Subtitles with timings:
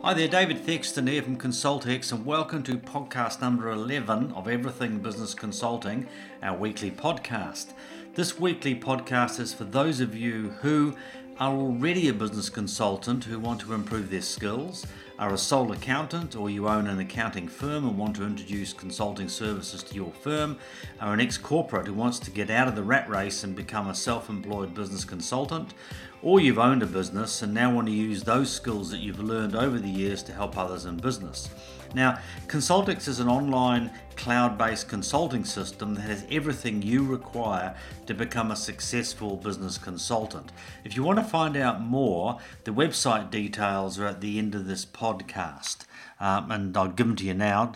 [0.00, 5.00] Hi there, David Thexton here from ConsultX, and welcome to podcast number 11 of Everything
[5.00, 6.06] Business Consulting,
[6.40, 7.72] our weekly podcast.
[8.14, 10.94] This weekly podcast is for those of you who
[11.40, 14.84] are already a business consultant who want to improve their skills,
[15.20, 19.28] are a sole accountant, or you own an accounting firm and want to introduce consulting
[19.28, 20.58] services to your firm,
[21.00, 23.88] are an ex corporate who wants to get out of the rat race and become
[23.88, 25.74] a self employed business consultant,
[26.22, 29.54] or you've owned a business and now want to use those skills that you've learned
[29.54, 31.48] over the years to help others in business.
[31.94, 37.74] Now, ConsultX is an online cloud based consulting system that has everything you require
[38.06, 40.50] to become a successful business consultant.
[40.84, 44.66] If you want to find out more, the website details are at the end of
[44.66, 45.86] this podcast.
[46.20, 47.74] Um, and I'll give them to you now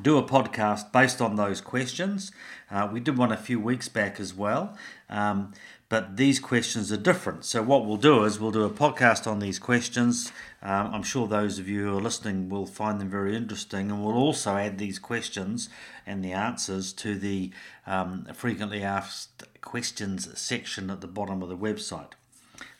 [0.00, 2.32] do a podcast based on those questions.
[2.70, 4.74] Uh, we did one a few weeks back as well.
[5.10, 5.52] Um,
[5.92, 7.44] but these questions are different.
[7.44, 10.32] So, what we'll do is we'll do a podcast on these questions.
[10.62, 14.02] Um, I'm sure those of you who are listening will find them very interesting, and
[14.02, 15.68] we'll also add these questions
[16.06, 17.50] and the answers to the
[17.86, 22.12] um, frequently asked questions section at the bottom of the website.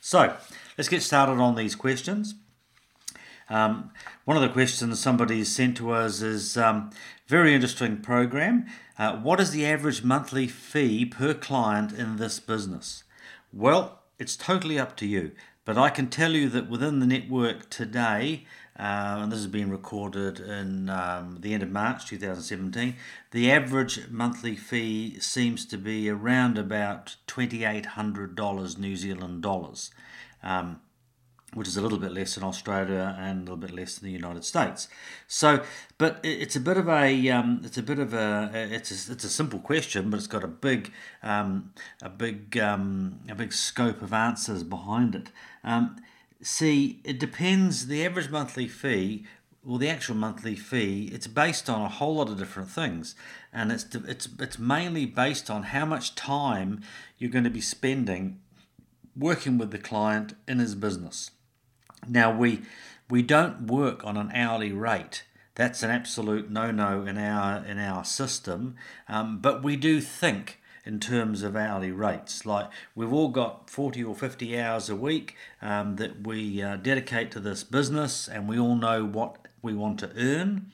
[0.01, 0.35] So,
[0.75, 2.33] let's get started on these questions.
[3.49, 3.91] Um,
[4.25, 6.91] one of the questions somebody sent to us is um,
[7.27, 8.65] very interesting program.
[8.97, 13.03] Uh, what is the average monthly fee per client in this business?
[13.51, 15.31] Well, it's totally up to you.
[15.65, 18.45] But I can tell you that within the network today,
[18.77, 22.95] uh, and this has been recorded in um, the end of March 2017,
[23.31, 29.91] the average monthly fee seems to be around about $2,800 New Zealand dollars.
[30.41, 30.81] Um,
[31.53, 34.11] which is a little bit less in Australia and a little bit less in the
[34.11, 34.87] United States.
[35.27, 35.63] So,
[35.97, 39.23] but it's a bit of a um, it's a bit of a it's a, it's
[39.23, 44.01] a simple question, but it's got a big um, a big um, a big scope
[44.01, 45.29] of answers behind it.
[45.63, 45.97] Um,
[46.41, 47.87] see, it depends.
[47.87, 49.25] The average monthly fee.
[49.65, 53.15] Well, the actual monthly fee, it's based on a whole lot of different things,
[53.53, 56.81] and it's it's it's mainly based on how much time
[57.17, 58.41] you're going to be spending
[59.15, 61.31] working with the client in his business.
[62.07, 62.61] Now we
[63.09, 65.23] we don't work on an hourly rate.
[65.55, 68.75] That's an absolute no-no in our in our system.
[69.07, 72.45] Um, but we do think in terms of hourly rates.
[72.45, 77.31] Like we've all got 40 or 50 hours a week um, that we uh, dedicate
[77.31, 80.71] to this business, and we all know what we want to earn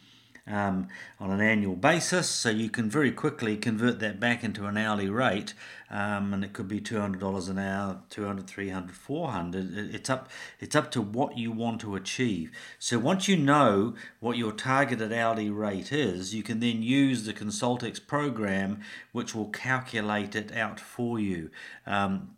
[0.50, 0.88] um,
[1.20, 2.28] on an annual basis.
[2.28, 5.54] So you can very quickly convert that back into an hourly rate,
[5.90, 9.94] um, and it could be two hundred dollars an hour, 200, 300, 400.
[9.94, 10.30] It's up.
[10.60, 12.52] It's up to what you want to achieve.
[12.80, 17.34] So once you know what your targeted hourly rate is, you can then use the
[17.34, 18.82] ConsultX program,
[19.12, 21.52] which will calculate it out for you.
[21.86, 22.32] Um,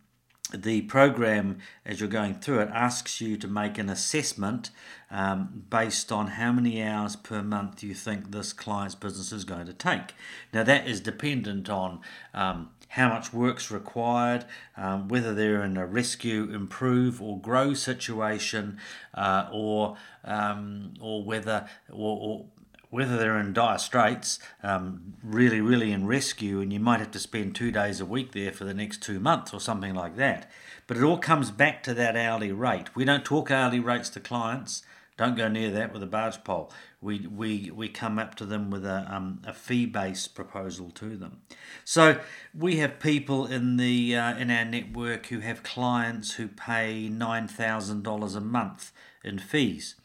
[0.51, 4.69] the program, as you're going through it, asks you to make an assessment
[5.09, 9.65] um, based on how many hours per month you think this client's business is going
[9.65, 10.13] to take.
[10.53, 11.99] Now, that is dependent on
[12.33, 14.45] um, how much work's required,
[14.75, 18.77] um, whether they're in a rescue, improve, or grow situation,
[19.13, 19.95] uh, or
[20.25, 22.45] um, or whether or, or
[22.91, 27.19] whether they're in dire straits, um, really, really in rescue, and you might have to
[27.19, 30.51] spend two days a week there for the next two months or something like that.
[30.87, 32.93] But it all comes back to that hourly rate.
[32.93, 34.83] We don't talk hourly rates to clients.
[35.17, 36.71] Don't go near that with a barge pole.
[36.99, 41.15] We, we, we come up to them with a, um, a fee based proposal to
[41.15, 41.41] them.
[41.85, 42.19] So
[42.53, 48.35] we have people in, the, uh, in our network who have clients who pay $9,000
[48.35, 48.91] a month
[49.23, 49.95] in fees.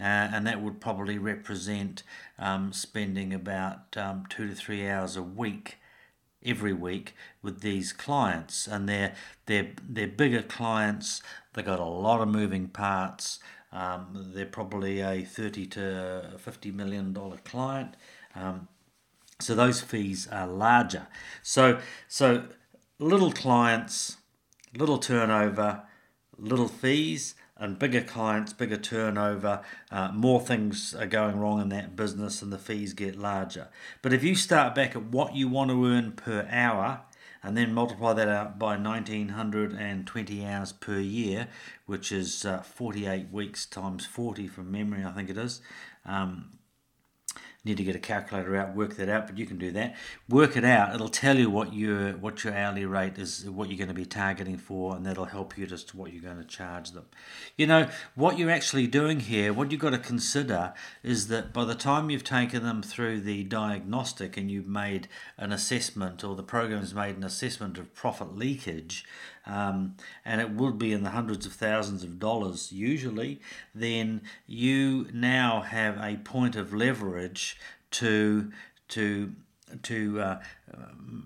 [0.00, 2.02] Uh, and that would probably represent
[2.38, 5.76] um, spending about um, two to three hours a week
[6.44, 8.66] every week with these clients.
[8.66, 9.14] And they're
[9.46, 11.22] they're they're bigger clients.
[11.52, 13.38] They've got a lot of moving parts.
[13.72, 17.96] Um, they're probably a 30 to 50 million dollar client.
[18.34, 18.68] Um,
[19.40, 21.06] so those fees are larger.
[21.42, 21.78] So
[22.08, 22.46] so
[22.98, 24.16] little clients
[24.76, 25.82] little turnover
[26.38, 31.94] little fees and bigger clients, bigger turnover, uh, more things are going wrong in that
[31.94, 33.68] business and the fees get larger.
[34.02, 37.02] But if you start back at what you want to earn per hour
[37.42, 41.48] and then multiply that out by 1920 hours per year,
[41.86, 45.60] which is uh, 48 weeks times 40 from memory, I think it is.
[46.06, 46.58] Um,
[47.64, 49.96] need to get a calculator out, work that out, but you can do that.
[50.28, 50.94] Work it out.
[50.94, 54.04] It'll tell you what your what your hourly rate is, what you're going to be
[54.04, 57.06] targeting for, and that'll help you as to what you're going to charge them.
[57.56, 59.52] You know what you're actually doing here.
[59.52, 63.44] What you've got to consider is that by the time you've taken them through the
[63.44, 65.08] diagnostic and you've made
[65.38, 69.04] an assessment, or the program's made an assessment of profit leakage,
[69.46, 73.40] um, and it would be in the hundreds of thousands of dollars usually,
[73.74, 77.58] then you now have a point of leverage
[77.92, 78.50] to
[78.88, 79.32] to
[79.82, 80.40] to uh,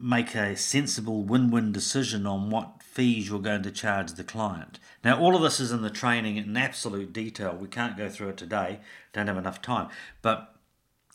[0.01, 4.79] make a sensible win-win decision on what fees you're going to charge the client.
[5.05, 7.57] Now, all of this is in the training in absolute detail.
[7.57, 8.81] We can't go through it today;
[9.13, 9.89] don't have enough time.
[10.23, 10.55] But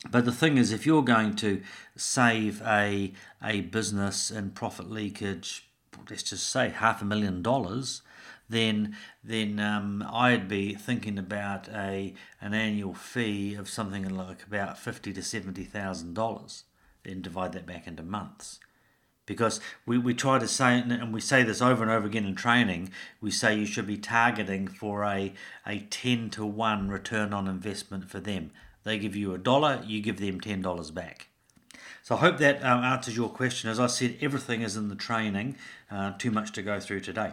[0.09, 1.61] but the thing is, if you're going to
[1.95, 3.13] save a
[3.43, 5.67] a business in profit leakage,
[6.09, 8.01] let's just say half a million dollars,
[8.49, 14.77] then then um, I'd be thinking about a an annual fee of something like about
[14.77, 16.63] fifty to seventy thousand dollars.
[17.03, 18.59] Then divide that back into months,
[19.25, 22.35] because we, we try to say and we say this over and over again in
[22.35, 22.91] training.
[23.19, 25.33] We say you should be targeting for a
[25.65, 28.51] a ten to one return on investment for them.
[28.85, 31.27] They give you a dollar, you give them ten dollars back.
[32.03, 33.69] So I hope that um, answers your question.
[33.69, 35.55] As I said, everything is in the training.
[35.89, 37.31] Uh, too much to go through today.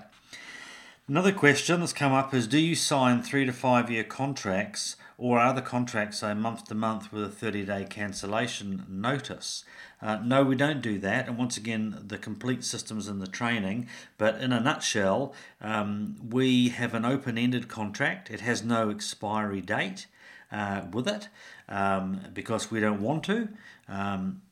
[1.08, 5.40] Another question that's come up is Do you sign three to five year contracts or
[5.40, 9.64] are the contracts, say, month to month with a 30 day cancellation notice?
[10.00, 11.26] Uh, no, we don't do that.
[11.26, 13.88] And once again, the complete systems in the training.
[14.18, 19.62] But in a nutshell, um, we have an open ended contract, it has no expiry
[19.62, 20.06] date.
[20.52, 21.28] Uh, with it
[21.68, 23.48] um, because we don't want to.
[23.88, 24.42] Um,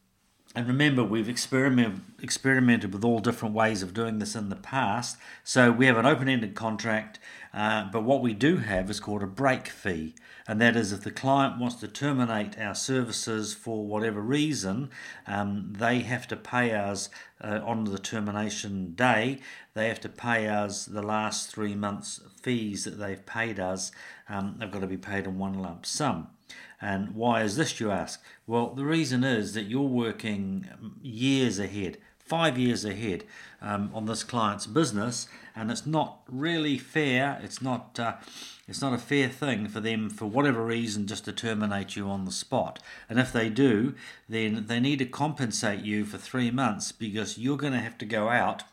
[0.58, 5.16] and remember, we've experimented, experimented with all different ways of doing this in the past.
[5.44, 7.20] So we have an open ended contract,
[7.54, 10.16] uh, but what we do have is called a break fee.
[10.48, 14.90] And that is if the client wants to terminate our services for whatever reason,
[15.28, 17.08] um, they have to pay us
[17.40, 19.38] uh, on the termination day,
[19.74, 23.92] they have to pay us the last three months' fees that they've paid us.
[24.28, 26.30] Um, they've got to be paid in one lump sum.
[26.80, 28.22] And why is this, you ask?
[28.46, 30.68] Well, the reason is that you're working
[31.02, 33.24] years ahead, five years ahead
[33.60, 35.26] um, on this client's business,
[35.56, 37.40] and it's not really fair.
[37.42, 37.98] It's not.
[37.98, 38.14] Uh,
[38.68, 42.26] it's not a fair thing for them, for whatever reason, just to terminate you on
[42.26, 42.78] the spot.
[43.08, 43.94] And if they do,
[44.28, 48.04] then they need to compensate you for three months because you're going to have to
[48.04, 48.64] go out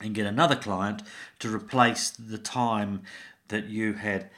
[0.00, 1.02] and get another client
[1.40, 3.02] to replace the time
[3.48, 4.30] that you had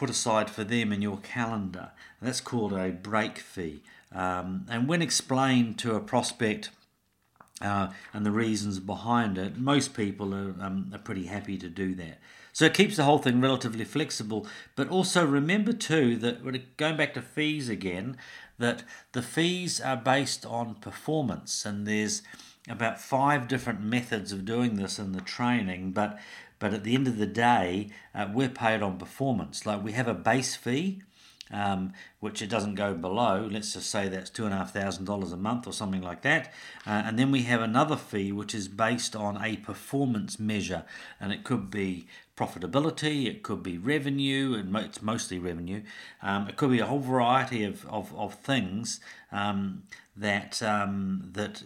[0.00, 1.90] put aside for them in your calendar.
[2.18, 3.82] And that's called a break fee.
[4.12, 6.70] Um, and when explained to a prospect
[7.60, 11.94] uh, and the reasons behind it, most people are, um, are pretty happy to do
[11.96, 12.18] that.
[12.54, 14.46] So it keeps the whole thing relatively flexible.
[14.74, 18.16] But also remember too that going back to fees again,
[18.56, 22.22] that the fees are based on performance, and there's
[22.70, 25.92] about five different methods of doing this in the training.
[25.92, 26.18] But
[26.60, 29.66] but at the end of the day, uh, we're paid on performance.
[29.66, 31.02] Like we have a base fee,
[31.50, 33.48] um, which it doesn't go below.
[33.50, 36.22] Let's just say that's two and a half thousand dollars a month or something like
[36.22, 36.52] that.
[36.86, 40.84] Uh, and then we have another fee which is based on a performance measure,
[41.18, 45.82] and it could be profitability, it could be revenue, and it's mostly revenue.
[46.22, 49.00] Um, it could be a whole variety of, of, of things
[49.32, 49.82] um,
[50.16, 51.62] that um, that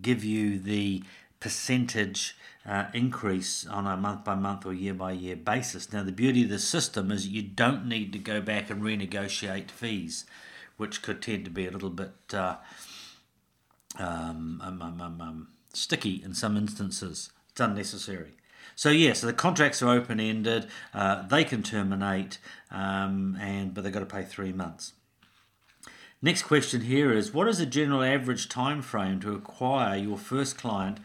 [0.00, 1.02] give you the
[1.44, 2.34] percentage
[2.66, 5.92] uh, increase on a month by month or year by year basis.
[5.92, 9.70] Now, the beauty of the system is you don't need to go back and renegotiate
[9.70, 10.24] fees,
[10.78, 12.56] which could tend to be a little bit uh,
[13.98, 17.28] um, um, um, um sticky in some instances.
[17.50, 18.32] It's unnecessary.
[18.74, 20.66] So yeah, so the contracts are open ended.
[20.94, 22.38] Uh, they can terminate,
[22.70, 24.94] um, and but they've got to pay three months.
[26.22, 30.56] Next question here is: What is the general average time frame to acquire your first
[30.56, 31.00] client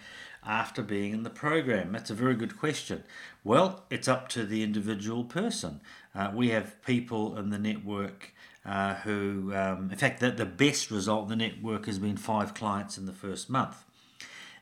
[0.49, 1.91] after being in the program?
[1.91, 3.03] That's a very good question.
[3.43, 5.79] Well, it's up to the individual person.
[6.15, 8.33] Uh, we have people in the network
[8.65, 12.55] uh, who, um, in fact, the, the best result in the network has been five
[12.55, 13.85] clients in the first month.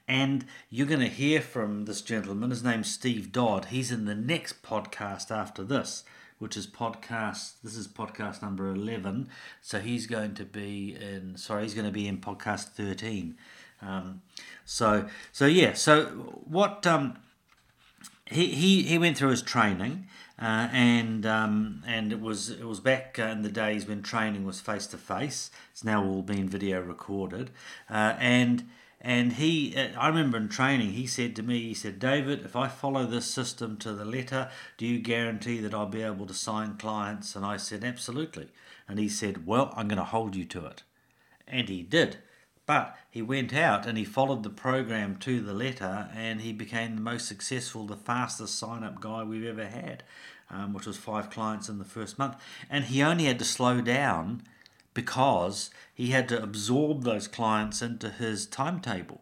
[0.09, 2.49] And you're going to hear from this gentleman.
[2.49, 3.65] His name's Steve Dodd.
[3.65, 6.03] He's in the next podcast after this,
[6.37, 7.53] which is podcast.
[7.63, 9.29] This is podcast number 11.
[9.61, 13.37] So he's going to be in, sorry, he's going to be in podcast 13.
[13.81, 14.21] Um,
[14.65, 15.73] so, so yeah.
[15.73, 16.05] So
[16.45, 17.17] what um,
[18.25, 20.07] he, he he went through his training,
[20.41, 24.59] uh, and um, and it was it was back in the days when training was
[24.59, 25.51] face to face.
[25.71, 27.51] It's now all been video recorded,
[27.89, 28.67] uh, and
[28.99, 32.55] and he uh, I remember in training he said to me he said David if
[32.55, 36.33] I follow this system to the letter do you guarantee that I'll be able to
[36.33, 38.49] sign clients and I said absolutely
[38.87, 40.83] And he said, Well, I'm going to hold you to it.
[41.47, 42.17] And he did.
[42.67, 46.95] But he went out and he followed the program to the letter and he became
[46.95, 50.03] the most successful, the fastest sign up guy we've ever had,
[50.51, 52.35] um, which was five clients in the first month.
[52.69, 54.43] And he only had to slow down
[54.93, 59.21] because he had to absorb those clients into his timetable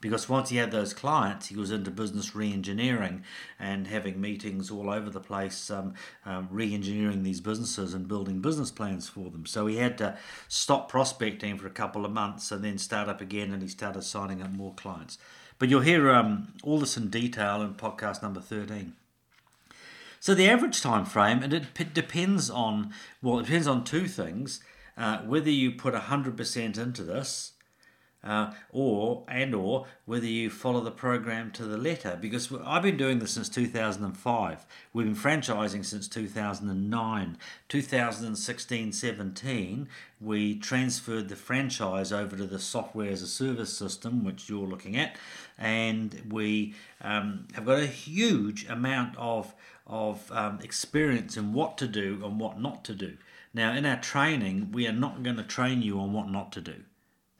[0.00, 3.22] because once he had those clients, he was into business re-engineering
[3.58, 8.70] and having meetings all over the place, um, um, re-engineering these businesses and building business
[8.70, 9.44] plans for them.
[9.44, 10.16] So he had to
[10.48, 14.02] stop prospecting for a couple of months and then start up again, and he started
[14.02, 15.18] signing up more clients.
[15.58, 18.94] But you'll hear um, all this in detail in podcast number thirteen.
[20.18, 24.62] So the average time frame, and it depends on well, it depends on two things:
[24.96, 27.52] uh, whether you put hundred percent into this
[28.22, 32.18] uh, or and or whether you follow the program to the letter.
[32.20, 39.88] Because I've been doing this since 2005 we've been franchising since 2009 2016 17
[40.20, 44.96] we transferred the franchise over to the software as a service system which you're looking
[44.96, 45.16] at.
[45.58, 49.54] And we um, have got a huge amount of
[49.86, 53.16] of um, experience in what to do and what not to do.
[53.54, 56.60] Now in our training we are not going to train you on what not to
[56.60, 56.84] do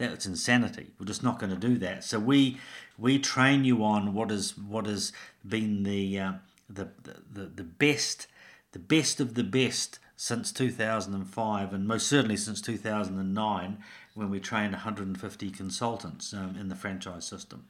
[0.09, 0.89] that's insanity.
[0.99, 2.05] We're just not going to do that.
[2.05, 2.59] So we
[2.99, 5.13] we train you on what is what has
[5.47, 6.33] been the uh,
[6.69, 6.89] the,
[7.33, 8.27] the the best
[8.73, 13.79] the best of the best since 2005 and most certainly since 2009
[14.15, 17.65] when we trained 150 consultants um, in the franchise system.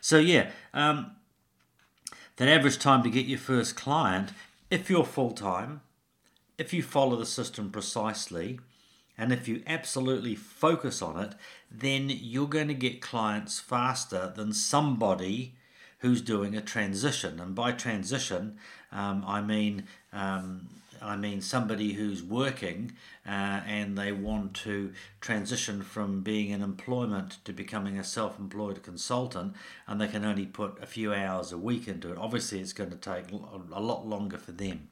[0.00, 1.12] So yeah, um,
[2.36, 4.30] that average time to get your first client,
[4.70, 5.82] if you're full time,
[6.56, 8.58] if you follow the system precisely,
[9.20, 11.34] and if you absolutely focus on it,
[11.70, 15.54] then you're going to get clients faster than somebody
[15.98, 17.38] who's doing a transition.
[17.38, 18.56] And by transition,
[18.90, 19.84] um, I mean
[20.14, 20.68] um,
[21.02, 22.92] I mean somebody who's working
[23.26, 29.52] uh, and they want to transition from being in employment to becoming a self-employed consultant,
[29.86, 32.16] and they can only put a few hours a week into it.
[32.16, 34.88] Obviously, it's going to take a lot longer for them.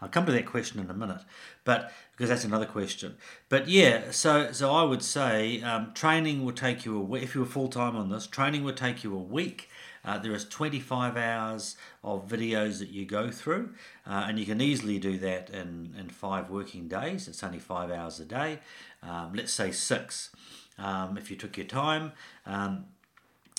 [0.00, 1.20] I'll come to that question in a minute,
[1.64, 3.16] but because that's another question.
[3.48, 7.22] But yeah, so so I would say um, training will take you a week.
[7.22, 9.68] If you were full time on this, training would take you a week.
[10.02, 13.74] Uh, there is 25 hours of videos that you go through,
[14.06, 17.28] uh, and you can easily do that in, in five working days.
[17.28, 18.60] It's only five hours a day.
[19.02, 20.30] Um, let's say six
[20.78, 22.12] um, if you took your time.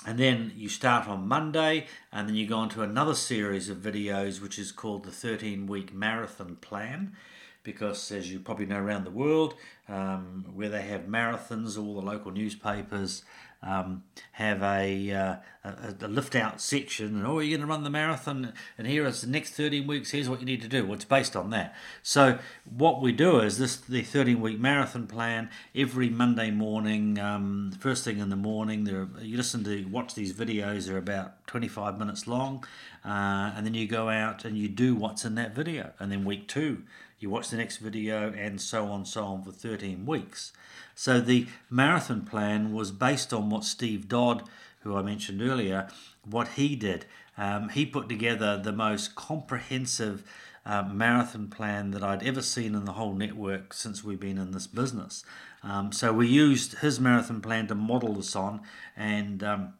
[0.05, 3.77] And then you start on Monday, and then you go on to another series of
[3.77, 7.15] videos, which is called the 13 week marathon plan.
[7.63, 9.53] Because, as you probably know around the world,
[9.87, 13.23] um, where they have marathons, all the local newspapers
[13.63, 14.03] um,
[14.33, 17.89] have a, uh, a, a, lift out section and oh you're going to run the
[17.89, 20.83] marathon and here is the next 13 weeks here's what you need to do.
[20.83, 21.75] Well it's based on that.
[22.01, 27.71] So what we do is this the 13 week marathon plan every monday morning um,
[27.79, 31.99] first thing in the morning there you listen to watch these videos they're about 25
[31.99, 32.65] minutes long
[33.05, 35.91] uh, and then you go out and you do what's in that video.
[35.99, 36.83] And then week two
[37.19, 40.53] you watch the next video and so on so on for 13 weeks
[41.01, 44.47] so the marathon plan was based on what Steve Dodd,
[44.81, 45.87] who I mentioned earlier,
[46.23, 47.07] what he did.
[47.39, 50.23] Um, he put together the most comprehensive
[50.63, 54.51] uh, marathon plan that I'd ever seen in the whole network since we've been in
[54.51, 55.25] this business.
[55.63, 58.61] Um, so we used his marathon plan to model this on,
[58.95, 59.73] and um,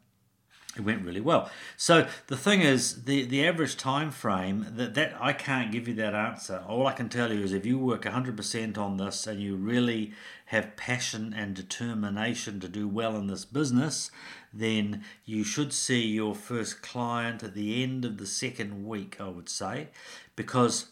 [0.77, 1.51] it went really well.
[1.75, 5.93] So the thing is, the the average time frame that that I can't give you
[5.95, 6.63] that answer.
[6.67, 10.13] All I can tell you is if you work 100% on this and you really
[10.45, 14.11] have passion and determination to do well in this business,
[14.53, 19.29] then you should see your first client at the end of the second week, I
[19.29, 19.87] would say,
[20.35, 20.87] because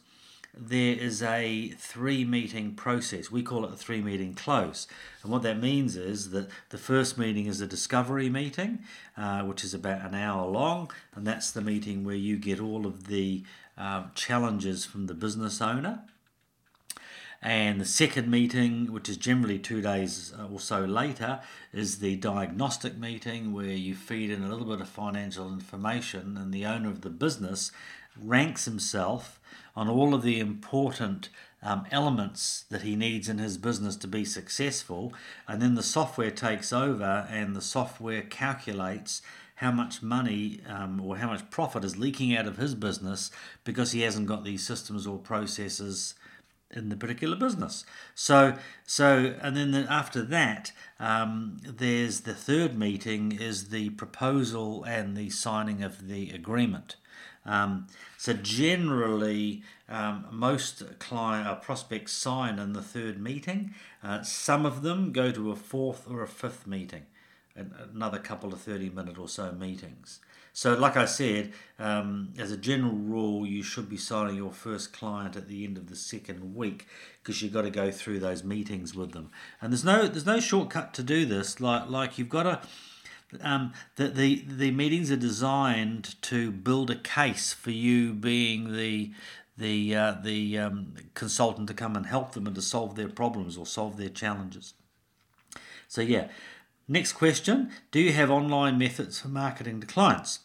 [0.58, 3.32] there is a three meeting process.
[3.32, 4.88] We call it a three meeting close.
[5.24, 8.80] And what that means is that the first meeting is a discovery meeting,
[9.16, 10.92] uh, which is about an hour long.
[11.16, 13.44] And that's the meeting where you get all of the
[13.78, 16.02] uh, challenges from the business owner.
[17.42, 21.40] And the second meeting, which is generally two days or so later,
[21.72, 26.54] is the diagnostic meeting where you feed in a little bit of financial information, and
[26.54, 27.72] the owner of the business
[28.22, 29.39] ranks himself
[29.80, 31.30] on all of the important
[31.64, 35.14] um, elements that he needs in his business to be successful,
[35.48, 39.22] and then the software takes over and the software calculates
[39.56, 43.32] how much money um, or how much profit is leaking out of his business
[43.64, 46.14] because he hasn't got these systems or processes
[46.72, 47.86] in the particular business.
[48.14, 48.56] So,
[48.86, 55.16] so, and then the, after that, um, there's the third meeting is the proposal and
[55.16, 56.98] the signing of the agreement.
[57.46, 63.74] Um, so generally, um, most client uh, prospects sign in the third meeting.
[64.04, 67.04] Uh, some of them go to a fourth or a fifth meeting,
[67.56, 70.20] another couple of 30 minute or so meetings.
[70.54, 74.92] So, like I said, um, as a general rule, you should be signing your first
[74.92, 76.86] client at the end of the second week
[77.22, 79.32] because you've got to go through those meetings with them.
[79.62, 81.62] And there's no there's no shortcut to do this.
[81.62, 82.60] Like like you've got to.
[83.42, 89.12] Um, the, the the meetings are designed to build a case for you being the
[89.58, 93.58] the uh, the um, consultant to come and help them and to solve their problems
[93.58, 94.74] or solve their challenges.
[95.88, 96.30] So yeah,
[96.88, 100.40] next question: Do you have online methods for marketing to clients?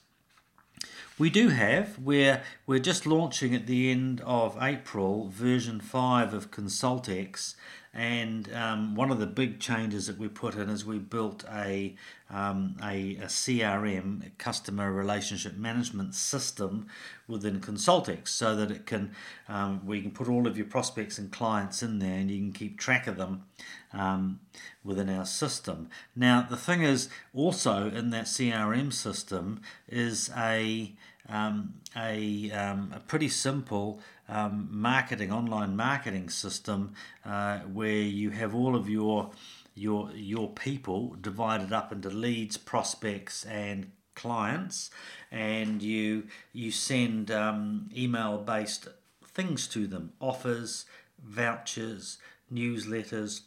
[1.17, 1.99] We do have.
[1.99, 7.55] We're we're just launching at the end of April version five of ConsultX,
[7.95, 11.95] and um, one of the big changes that we put in is we built a,
[12.29, 16.89] um, a, a, CRM, a customer relationship management system
[17.29, 19.13] within ConsultX so that it can,
[19.49, 22.53] um, we can put all of your prospects and clients in there and you can
[22.53, 23.45] keep track of them
[23.93, 24.41] um,
[24.83, 25.89] within our system.
[26.17, 30.93] Now, the thing is also in that CRM system is a,
[31.29, 38.55] um, a, um, a pretty simple um, marketing, online marketing system uh, where you have
[38.55, 39.31] all of your
[39.77, 44.91] your your people divided up into leads, prospects, and clients,
[45.31, 48.89] and you you send um, email based
[49.25, 50.87] things to them, offers,
[51.23, 52.19] vouchers,
[52.53, 53.43] newsletters,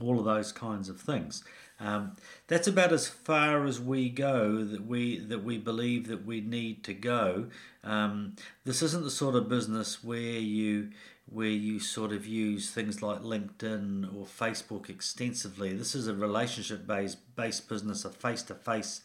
[0.00, 1.44] all of those kinds of things.
[1.80, 2.16] Um,
[2.46, 6.84] that's about as far as we go that we that we believe that we need
[6.84, 7.46] to go.
[7.82, 10.90] Um, this isn't the sort of business where you
[11.26, 15.72] where you sort of use things like LinkedIn or Facebook extensively.
[15.72, 19.00] This is a relationship based based business, a face to face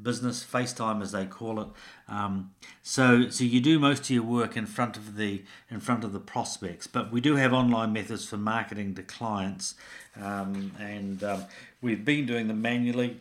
[0.00, 1.68] business, FaceTime as they call it.
[2.08, 2.52] Um,
[2.82, 6.12] so so you do most of your work in front of the in front of
[6.12, 9.74] the prospects, but we do have online methods for marketing to clients,
[10.20, 11.44] um, and um,
[11.82, 13.20] we've been doing them manually,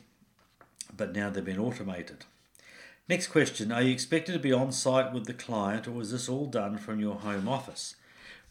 [0.96, 2.26] but now they've been automated.
[3.10, 6.30] Next question: Are you expected to be on site with the client, or is this
[6.30, 7.96] all done from your home office?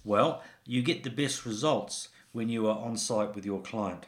[0.04, 4.06] Well, you get the best results when you are on site with your client.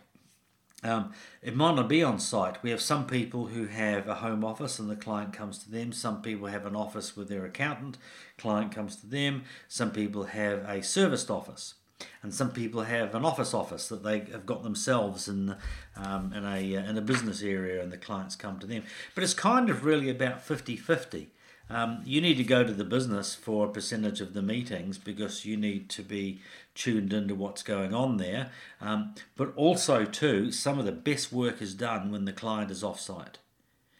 [0.84, 1.12] Um,
[1.42, 2.62] it might not be on site.
[2.62, 5.92] We have some people who have a home office and the client comes to them.
[5.92, 7.98] Some people have an office with their accountant,
[8.36, 9.42] client comes to them.
[9.66, 11.74] Some people have a serviced office.
[12.22, 15.56] And some people have an office office that they have got themselves in,
[15.96, 18.84] um, in, a, in a business area and the clients come to them.
[19.16, 21.30] But it's kind of really about 50 50.
[21.70, 25.44] Um, you need to go to the business for a percentage of the meetings because
[25.44, 26.40] you need to be
[26.74, 28.50] tuned into what's going on there.
[28.80, 32.82] Um, but also, too, some of the best work is done when the client is
[32.82, 33.36] offsite.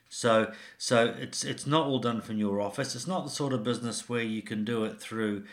[0.09, 2.95] So, so it's it's not all done from your office.
[2.95, 5.45] It's not the sort of business where you can do it through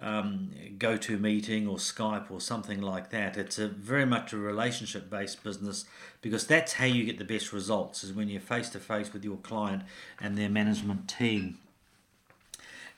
[0.00, 3.36] um, GoToMeeting or Skype or something like that.
[3.36, 5.84] It's a very much a relationship based business
[6.20, 8.04] because that's how you get the best results.
[8.04, 9.82] Is when you're face to face with your client
[10.20, 11.58] and their management team.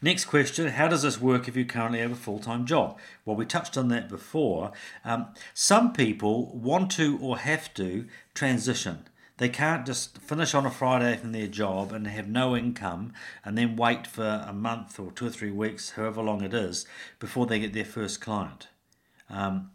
[0.02, 2.98] Next question How does this work if you currently have a full time job?
[3.24, 4.72] Well, we touched on that before.
[5.04, 9.06] Um, some people want to or have to transition.
[9.38, 13.12] They can't just finish on a Friday from their job and have no income
[13.44, 16.86] and then wait for a month or two or three weeks, however long it is,
[17.18, 18.68] before they get their first client.
[19.28, 19.72] Um,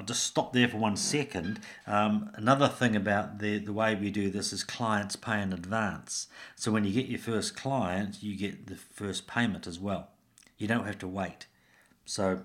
[0.00, 1.60] I'll just stop there for one second.
[1.86, 6.26] Um, another thing about the, the way we do this is clients pay in advance.
[6.56, 10.08] So when you get your first client, you get the first payment as well.
[10.56, 11.48] You don't have to wait.
[12.06, 12.40] So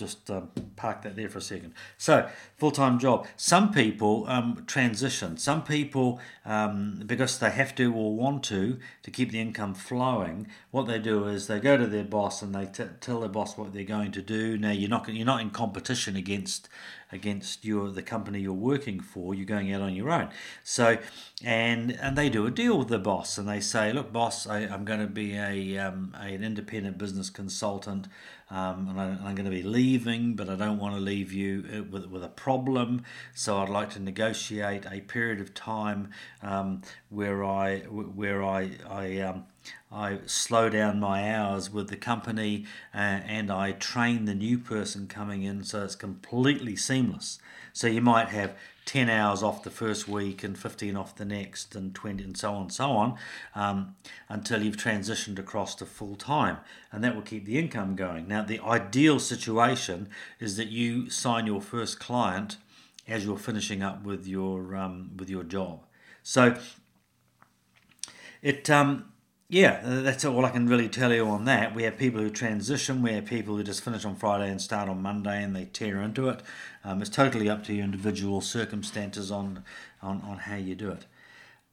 [0.00, 1.74] just um, park that there for a second.
[1.98, 3.26] So, full time job.
[3.36, 5.36] Some people um, transition.
[5.36, 10.48] Some people, um, because they have to or want to, to keep the income flowing,
[10.70, 13.56] what they do is they go to their boss and they t- tell their boss
[13.56, 14.56] what they're going to do.
[14.56, 16.68] Now, you're not you're not in competition against
[17.12, 19.34] against your the company you're working for.
[19.34, 20.30] You're going out on your own.
[20.64, 20.98] So,
[21.44, 24.60] and and they do a deal with the boss and they say, look, boss, I,
[24.60, 28.08] am going to be a, um, a an independent business consultant
[28.50, 31.64] um, and I, am going to be leaving, but I don't want to leave you
[31.72, 33.04] uh, with, with a problem.
[33.32, 36.10] So I'd like to negotiate a period of time
[36.42, 39.44] um, where I where I I um,
[39.92, 45.06] I slow down my hours with the company uh, and I train the new person
[45.08, 47.38] coming in so it's completely seamless.
[47.72, 51.76] So you might have 10 hours off the first week and 15 off the next
[51.76, 53.16] and 20 and so on and so on
[53.54, 53.94] um,
[54.28, 56.56] until you've transitioned across to full time
[56.90, 60.08] and that will keep the income going now the ideal situation
[60.40, 62.56] is that you sign your first client
[63.06, 65.84] as you're finishing up with your um, with your job
[66.24, 66.56] so
[68.42, 69.09] it um,
[69.50, 71.74] yeah, uh, that's all I can really tell you on that.
[71.74, 73.02] We have people who transition.
[73.02, 76.00] We have people who just finish on Friday and start on Monday, and they tear
[76.00, 76.40] into it.
[76.84, 79.64] Um, it's totally up to your individual circumstances on,
[80.02, 81.04] on on how you do it.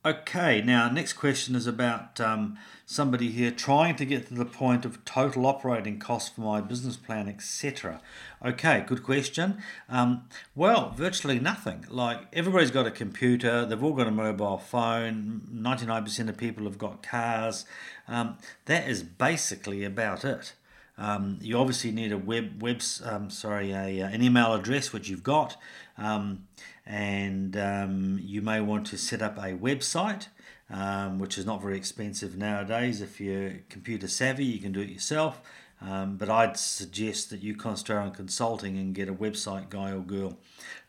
[0.07, 4.85] Okay, now next question is about um, somebody here trying to get to the point
[4.85, 7.99] of total operating costs for my business plan, etc.
[8.41, 9.61] Okay, good question.
[9.89, 11.83] Um, well, virtually nothing.
[11.89, 15.41] Like everybody's got a computer, they've all got a mobile phone.
[15.51, 17.65] Ninety-nine percent of people have got cars.
[18.07, 20.53] Um, that is basically about it.
[20.97, 25.09] Um, you obviously need a web, web um, sorry, a, uh, an email address which
[25.09, 25.55] you've got,
[25.97, 26.47] um,
[26.87, 30.27] and um, you may want to set up a website,
[30.69, 33.01] um, which is not very expensive nowadays.
[33.01, 35.41] If you're computer savvy, you can do it yourself.
[35.79, 39.99] Um, but I'd suggest that you concentrate on consulting and get a website guy or
[39.99, 40.39] girl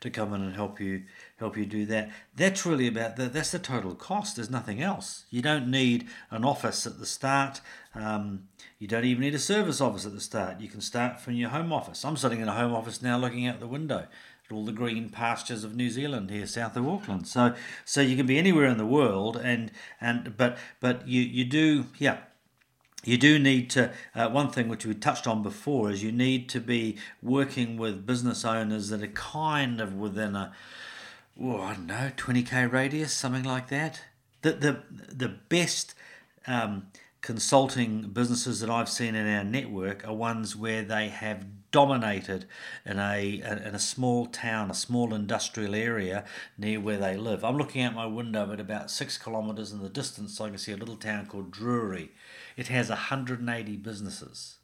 [0.00, 1.02] to come in and help you
[1.36, 2.10] help you do that.
[2.34, 3.34] That's really about that.
[3.34, 4.36] that's the total cost.
[4.36, 5.26] There's nothing else.
[5.30, 7.60] You don't need an office at the start.
[7.94, 8.44] Um,
[8.78, 10.60] you don't even need a service office at the start.
[10.60, 12.02] You can start from your home office.
[12.04, 14.06] I'm sitting in a home office now, looking out the window
[14.50, 17.26] all the green pastures of New Zealand here south of Auckland.
[17.26, 21.44] So so you can be anywhere in the world, and and but but you you
[21.44, 22.18] do yeah
[23.04, 26.48] you do need to uh, one thing which we touched on before is you need
[26.50, 30.52] to be working with business owners that are kind of within a
[31.40, 34.02] oh, I don't know 20k radius something like that
[34.42, 35.94] the the the best
[36.46, 36.88] um,
[37.20, 42.46] consulting businesses that I've seen in our network are ones where they have dominated
[42.84, 46.24] in a in a small town, a small industrial area
[46.56, 47.44] near where they live.
[47.44, 50.58] I'm looking out my window at about six kilometres in the distance, so I can
[50.58, 52.10] see a little town called Drury.
[52.56, 54.56] It has 180 businesses.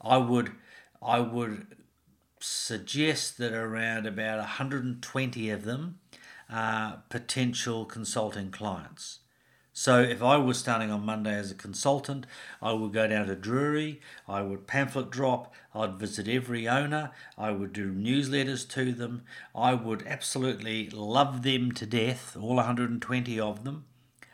[0.00, 0.52] I would
[1.02, 1.66] I would
[2.40, 6.00] suggest that around about 120 of them
[6.50, 9.20] are potential consulting clients.
[9.78, 12.24] So if I was starting on Monday as a consultant,
[12.62, 17.50] I would go down to Drury, I would pamphlet drop, I'd visit every owner, I
[17.50, 23.64] would do newsletters to them, I would absolutely love them to death, all 120 of
[23.64, 23.84] them.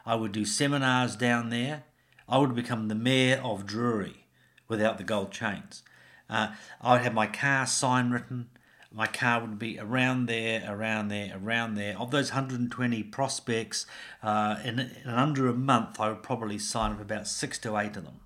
[0.06, 1.82] I would do seminars down there.
[2.28, 4.28] I would become the mayor of Drury
[4.68, 5.82] without the gold chains.
[6.30, 8.48] Uh, I would have my car sign written
[8.94, 11.98] my car would be around there, around there, around there.
[11.98, 13.86] Of those 120 prospects,
[14.22, 17.96] uh, in, in under a month, I would probably sign up about six to eight
[17.96, 18.20] of them.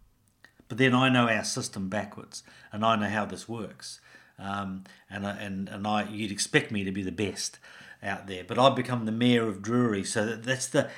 [0.69, 4.01] But then I know our system backwards, and I know how this works.
[4.39, 7.59] Um, and and and I, you'd expect me to be the best
[8.03, 10.91] out there, but I've become the mayor of Drury, so that, that's the.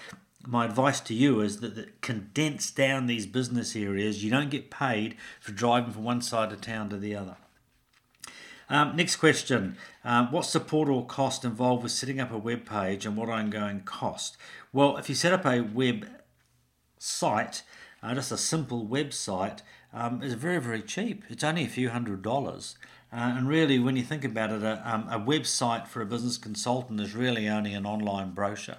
[0.46, 4.24] My advice to you is that, that condense down these business areas.
[4.24, 7.36] You don't get paid for driving from one side of town to the other.
[8.70, 9.76] Um, next question.
[10.04, 13.80] Um, what support or cost involved with setting up a web page and what ongoing
[13.80, 14.36] cost?
[14.72, 16.06] Well, if you set up a web
[16.98, 17.62] site,
[18.02, 19.60] uh, just a simple website,
[19.92, 21.24] um, is very, very cheap.
[21.28, 22.76] It's only a few hundred dollars.
[23.10, 26.36] Uh, and really, when you think about it, a, um, a website for a business
[26.36, 28.78] consultant is really only an online brochure.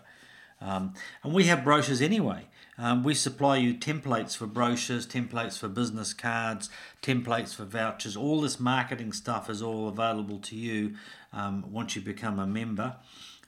[0.61, 2.47] Um, and we have brochures anyway.
[2.79, 6.69] Um, we supply you templates for brochures, templates for business cards,
[7.01, 8.15] templates for vouchers.
[8.15, 10.95] All this marketing stuff is all available to you
[11.33, 12.95] um, once you become a member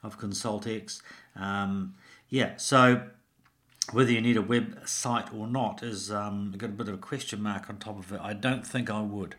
[0.04, 1.02] of ConsultX.
[1.38, 1.96] Um,
[2.30, 3.04] yeah, so
[3.94, 7.41] whether you need a website or not is um, got a bit of a question
[7.41, 8.20] mark on top of it.
[8.22, 9.36] I don't think I would.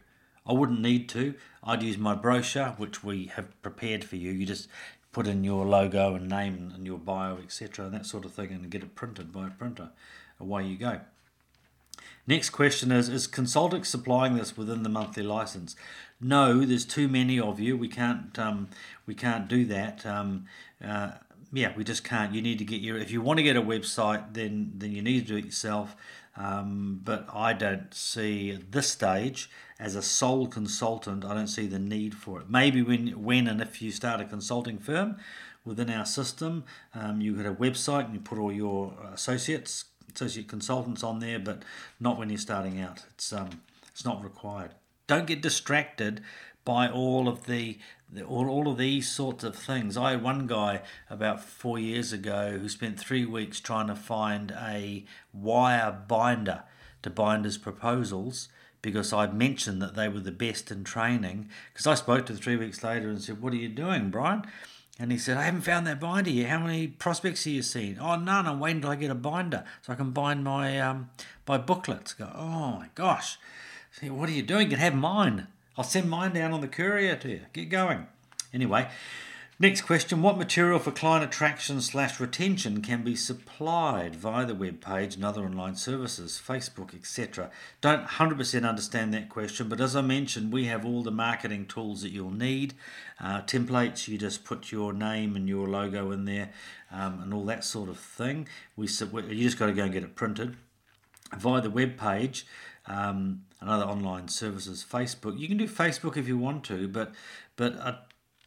[0.46, 1.34] I wouldn't need to.
[1.62, 4.32] I'd use my brochure, which we have prepared for you.
[4.32, 4.68] You just
[5.12, 8.50] put in your logo and name and your bio, etc., and that sort of thing,
[8.50, 9.90] and get it printed by a printer.
[10.40, 11.00] Away you go.
[12.26, 15.76] Next question is Is ConsultX supplying this within the monthly license?
[16.20, 17.76] No, there's too many of you.
[17.76, 18.68] We can't um,
[19.06, 20.06] we can't do that.
[20.06, 20.46] Um,
[20.84, 21.12] uh,
[21.52, 22.32] yeah, we just can't.
[22.32, 22.96] You need to get your.
[22.96, 25.96] If you want to get a website, then then you need to do it yourself.
[26.36, 31.24] Um, but I don't see at this stage as a sole consultant.
[31.24, 32.48] I don't see the need for it.
[32.48, 35.16] Maybe when when and if you start a consulting firm
[35.64, 36.64] within our system,
[36.94, 41.38] um, you get a website and you put all your associates, associate consultants on there,
[41.38, 41.62] but
[42.00, 43.04] not when you're starting out.
[43.10, 44.70] It's um, it's not required.
[45.06, 46.22] Don't get distracted
[46.64, 47.78] by all of the
[48.26, 49.96] all, all of these sorts of things.
[49.96, 54.50] I had one guy about four years ago who spent three weeks trying to find
[54.50, 56.64] a wire binder
[57.02, 58.48] to bind his proposals
[58.82, 61.48] because I mentioned that they were the best in training.
[61.72, 64.42] Because I spoke to him three weeks later and said, What are you doing, Brian?
[64.98, 66.50] And he said, I haven't found that binder yet.
[66.50, 67.96] How many prospects have you seen?
[67.98, 68.46] Oh, none.
[68.46, 71.10] I'm waiting till I get a binder so I can bind my um,
[71.48, 72.12] my booklets.
[72.12, 73.38] Go, oh my gosh.
[74.00, 74.64] What are you doing?
[74.64, 75.48] You can have mine.
[75.76, 77.40] I'll send mine down on the courier to you.
[77.52, 78.06] Get going.
[78.52, 78.88] Anyway,
[79.62, 84.80] Next question What material for client attraction slash retention can be supplied via the web
[84.80, 87.48] page and other online services, Facebook, etc.?
[87.80, 92.02] Don't 100% understand that question, but as I mentioned, we have all the marketing tools
[92.02, 92.74] that you'll need.
[93.20, 96.50] Uh, templates, you just put your name and your logo in there
[96.90, 98.48] um, and all that sort of thing.
[98.74, 100.56] We You just got to go and get it printed.
[101.36, 102.46] Via the web page,
[102.86, 105.38] um, and other online services, Facebook.
[105.38, 107.12] You can do Facebook if you want to, but
[107.54, 107.98] but I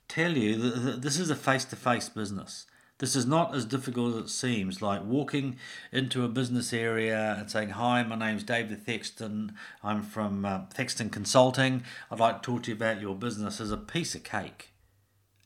[0.09, 0.57] tell you
[0.97, 2.65] this is a face-to-face business.
[2.97, 4.81] This is not as difficult as it seems.
[4.81, 5.55] Like walking
[5.91, 9.53] into a business area and saying, "Hi, my name's David Thexton.
[9.81, 11.83] I'm from uh, Thexton Consulting.
[12.11, 14.71] I'd like to talk to you about your business." Is a piece of cake,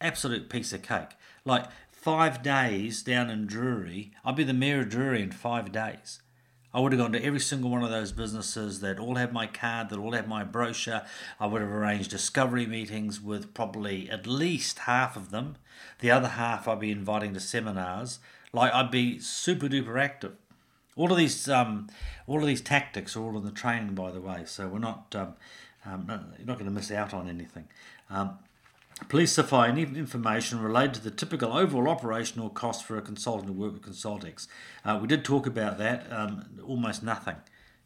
[0.01, 1.11] absolute piece of cake.
[1.45, 6.21] Like five days down in Drury, I'll be the mayor of Drury in five days.
[6.73, 9.47] I would have gone to every single one of those businesses that all had my
[9.47, 11.01] card, that all had my brochure.
[11.39, 15.55] I would have arranged discovery meetings with probably at least half of them.
[15.99, 18.19] The other half I'd be inviting to seminars.
[18.53, 20.33] Like I'd be super duper active.
[20.95, 21.87] All of these, um,
[22.27, 24.43] all of these tactics are all in the training, by the way.
[24.45, 25.33] So we're not, um,
[25.85, 27.67] um, you're not going to miss out on anything.
[28.09, 28.37] Um,
[29.07, 33.53] Please supply any information related to the typical overall operational cost for a consultant to
[33.53, 34.47] work with ConsultX.
[34.85, 37.37] Uh, we did talk about that, um, almost nothing.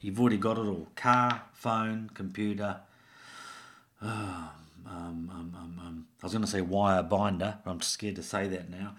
[0.02, 2.78] You've already got it all car, phone, computer.
[4.06, 4.50] Uh,
[4.86, 8.50] um, um, um, I was going to say wire binder, but I'm scared to say
[8.50, 8.96] that now.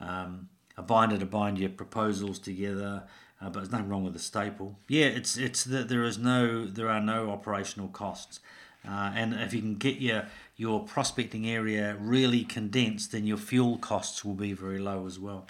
[0.00, 3.04] Um, a binder to bind your proposals together,
[3.40, 4.76] uh, but there's nothing wrong with the staple.
[4.88, 8.40] Yeah, it's it's that there is no there are no operational costs.
[8.88, 10.26] Uh, and if you can get your
[10.58, 15.46] your prospecting area really condensed, then your fuel costs will be very low as well.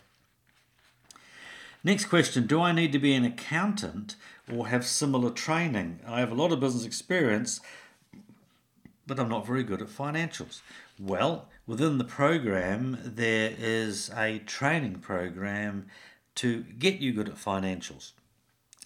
[1.83, 4.14] Next question Do I need to be an accountant
[4.53, 6.01] or have similar training?
[6.07, 7.61] I have a lot of business experience,
[9.07, 10.61] but I'm not very good at financials.
[11.01, 15.87] Well, within the program, there is a training program
[16.35, 18.12] to get you good at financials.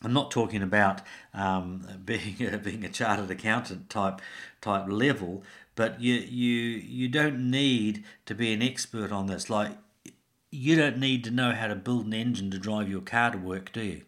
[0.03, 1.01] I'm not talking about
[1.35, 4.21] um, being a, being a chartered accountant type
[4.61, 5.43] type level,
[5.75, 9.49] but you you you don't need to be an expert on this.
[9.49, 9.73] Like
[10.51, 13.39] you don't need to know how to build an engine to drive your car to
[13.39, 14.03] work, do you?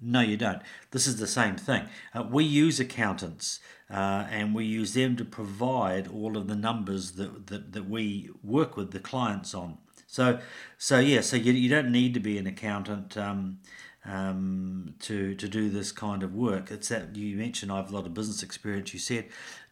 [0.00, 0.62] No, you don't.
[0.90, 1.88] This is the same thing.
[2.14, 3.60] Uh, we use accountants
[3.90, 8.30] uh, and we use them to provide all of the numbers that, that, that we
[8.42, 9.78] work with the clients on.
[10.06, 10.38] So,
[10.78, 13.16] so yeah, so you, you don't need to be an accountant.
[13.16, 13.58] Um,
[14.06, 16.70] um, to to do this kind of work.
[16.70, 18.92] It's that you mentioned I have a lot of business experience.
[18.92, 19.26] You said,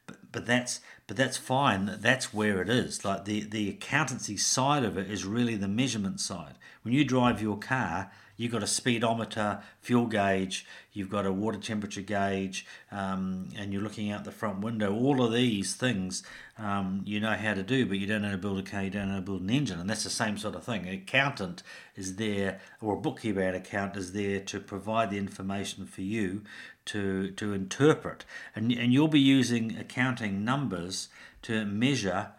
[0.06, 1.98] but but that's but that's fine.
[2.00, 3.04] That's where it is.
[3.04, 6.54] Like the the accountancy side of it is really the measurement side.
[6.82, 11.58] When you drive your car, you've got a speedometer, fuel gauge, you've got a water
[11.58, 14.94] temperature gauge, um, and you're looking out the front window.
[14.94, 16.22] All of these things
[16.58, 18.82] um, you know how to do, but you don't know how to build a car,
[18.82, 19.80] you don't know how to build an engine.
[19.80, 20.86] And that's the same sort of thing.
[20.86, 21.62] An accountant
[21.96, 26.42] is there, or a bookkeeper and accountant is there to provide the information for you
[26.86, 28.24] to, to interpret.
[28.54, 31.08] And, and you'll be using accounting numbers
[31.42, 32.32] to measure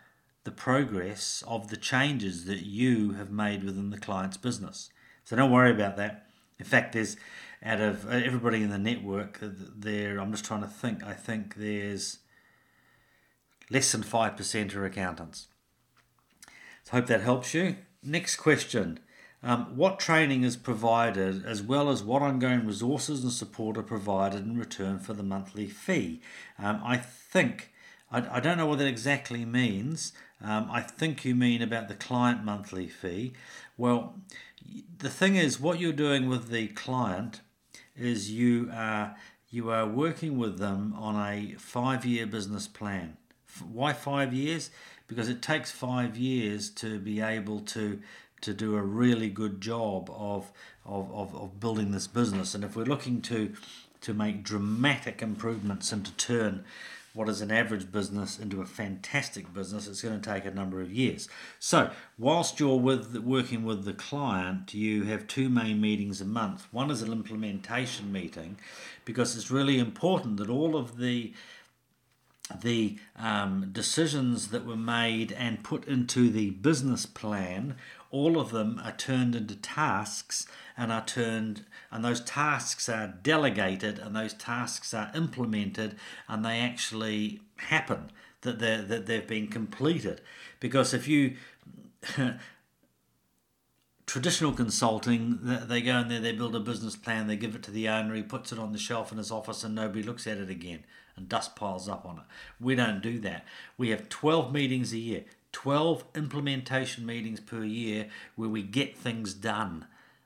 [0.46, 4.90] the progress of the changes that you have made within the client's business.
[5.26, 6.28] So don't worry about that.
[6.58, 7.18] In fact, there's
[7.64, 11.56] out of everybody in the network, uh, there, I'm just trying to think, I think
[11.56, 12.20] there's
[13.70, 15.48] less than 5% are accountants.
[16.84, 17.78] So hope that helps you.
[18.04, 19.00] Next question.
[19.42, 24.44] Um, what training is provided as well as what ongoing resources and support are provided
[24.44, 26.22] in return for the monthly fee?
[26.60, 27.72] Um, I think,
[28.12, 30.14] I, I, don't know what that exactly means.
[30.42, 33.34] Um, I think you mean about the client monthly fee.
[33.78, 34.16] Well,
[34.98, 37.42] the thing is, what you're doing with the client
[37.96, 39.16] is you are
[39.50, 43.18] you are working with them on a five-year business plan.
[43.72, 44.70] Why five years?
[45.08, 48.02] Because it takes five years to be able to
[48.42, 50.52] to do a really good job of
[50.86, 52.54] of, of, of building this business.
[52.54, 53.54] And if we're looking to
[54.02, 56.64] to make dramatic improvements and to turn
[57.16, 60.82] what is an average business into a fantastic business, it's going to take a number
[60.82, 61.28] of years.
[61.60, 66.68] So, whilst you're with working with the client, you have two main meetings a month.
[66.72, 68.58] One is an implementation meeting,
[69.06, 71.34] because it's really important that all of the
[72.62, 77.76] the um, decisions that were made and put into the business plan,
[78.12, 80.46] all of them are turned into tasks
[80.78, 85.96] and are turned, and those tasks are delegated and those tasks are implemented
[86.28, 90.20] and they actually happen, that, they that they've been completed.
[90.60, 91.38] Because if you
[94.06, 97.72] traditional consulting, they go in there, they build a business plan, they give it to
[97.72, 100.38] the owner, he puts it on the shelf in his office, and nobody looks at
[100.38, 100.84] it again,
[101.16, 102.24] and dust piles up on it.
[102.60, 103.46] We don't do that.
[103.78, 109.34] We have 12 meetings a year, 12 implementation meetings per year where we get things
[109.34, 109.86] done.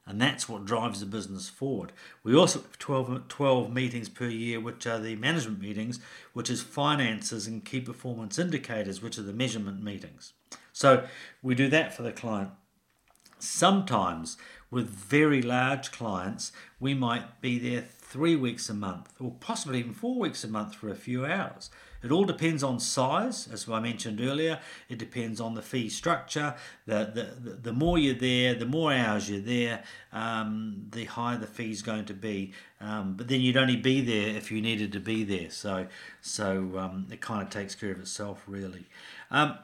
[0.10, 1.92] And that's what drives the business forward.
[2.24, 6.00] We also have 12, 12 meetings per year, which are the management meetings,
[6.34, 10.34] which is finances and key performance indicators, which are the measurement meetings.
[10.74, 11.06] So
[11.44, 12.50] we do that for the client.
[13.38, 14.36] Sometimes
[14.72, 19.94] with very large clients, we might be there three weeks a month, or possibly even
[19.94, 21.70] four weeks a month for a few hours.
[22.02, 24.60] It all depends on size, as I mentioned earlier.
[24.88, 26.56] It depends on the fee structure.
[26.86, 29.84] The, the, the more you're there, the more hours you're there,
[30.14, 32.54] um, the higher the fee is going to be.
[32.80, 35.50] Um, but then you'd only be there if you needed to be there.
[35.50, 35.88] So,
[36.22, 38.86] so um, it kind of takes care of itself, really.
[39.30, 39.58] Um,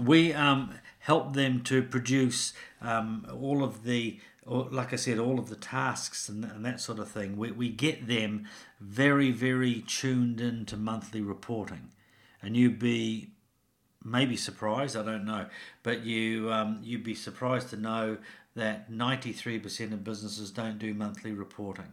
[0.00, 5.48] we um, help them to produce um, all of the like I said, all of
[5.48, 8.46] the tasks and, and that sort of thing, we, we get them
[8.80, 11.90] very, very tuned into monthly reporting.
[12.42, 13.30] And you'd be
[14.04, 15.46] maybe surprised, I don't know,
[15.82, 18.18] but you, um, you'd be surprised to know
[18.54, 21.92] that 93% of businesses don't do monthly reporting.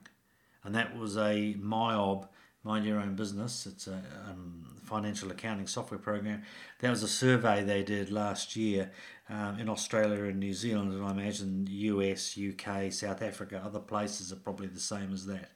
[0.64, 2.28] And that was a MYOB
[2.64, 3.68] Mind Your Own Business.
[3.68, 6.44] It's a um, financial accounting software program.
[6.80, 8.92] That was a survey they did last year
[9.30, 14.32] um, in Australia and New Zealand, and I imagine US, UK, South Africa, other places
[14.32, 15.52] are probably the same as that.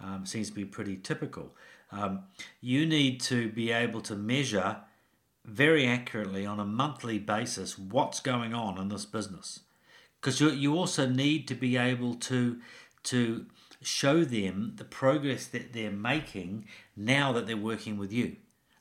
[0.00, 1.54] Um, seems to be pretty typical.
[1.92, 2.24] Um,
[2.60, 4.78] you need to be able to measure
[5.44, 9.60] very accurately on a monthly basis what's going on in this business
[10.22, 12.58] because you, you also need to be able to
[13.02, 13.46] to
[13.82, 16.64] show them the progress that they're making
[16.96, 18.36] now that they're working with you.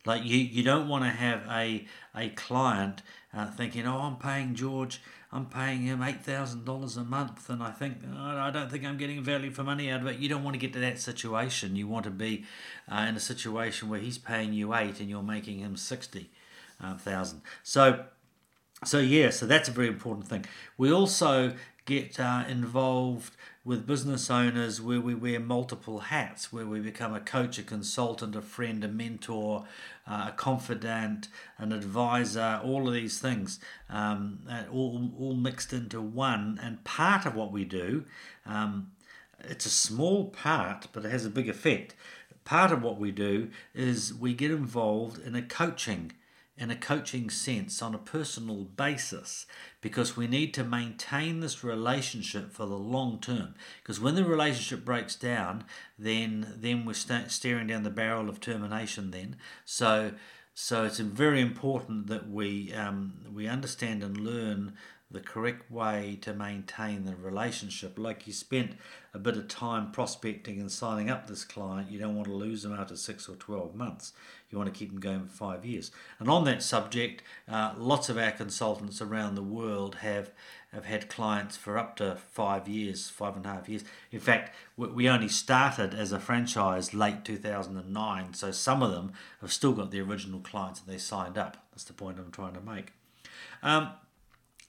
[0.06, 3.02] Like you, you don't want to have a a client
[3.34, 7.64] uh, thinking, oh, I'm paying George, I'm paying him eight thousand dollars a month, and
[7.64, 10.20] I think oh, I don't think I'm getting value for money out of it.
[10.20, 11.76] You don't want to get to that situation.
[11.76, 12.46] You want to be
[12.92, 16.30] uh, in a situation where he's paying you eight and you're making him sixty
[16.84, 17.26] uh.
[17.64, 18.06] So,
[18.84, 20.46] so yeah, so that's a very important thing.
[20.78, 21.54] We also
[21.86, 27.20] get uh, involved with business owners where we wear multiple hats, where we become a
[27.20, 29.66] coach, a consultant, a friend, a mentor,
[30.08, 31.28] uh, a confidant,
[31.60, 34.40] an advisor, all of these things, um,
[34.72, 36.60] all, all mixed into one.
[36.62, 38.06] And part of what we do,
[38.48, 38.92] um,
[39.44, 41.94] it's a small part, but it has a big effect.
[42.44, 46.14] Part of what we do is we get involved in a coaching
[46.62, 49.48] in a coaching sense on a personal basis
[49.82, 54.86] because we need to maintain this relationship for the long term because when the relationship
[54.86, 55.64] breaks down
[55.98, 60.12] then then we're st- staring down the barrel of termination then so
[60.54, 64.74] so it's very important that we um, we understand and learn
[65.12, 68.00] the correct way to maintain the relationship.
[68.00, 68.74] Like you spent
[69.14, 72.64] a bit of time prospecting and signing up this client, you don't want to lose
[72.64, 74.14] them after six or 12 months.
[74.52, 75.92] You want to keep them going for five years.
[76.20, 80.32] And on that subject, uh, lots of our consultants around the world have
[80.74, 83.84] have had clients for up to five years, five and a half years.
[84.10, 89.12] In fact, we only started as a franchise late 2009, so some of them
[89.42, 91.58] have still got the original clients that they signed up.
[91.72, 92.94] That's the point I'm trying to make.
[93.62, 93.90] Um,